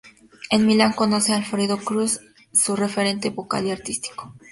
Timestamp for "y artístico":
3.67-4.33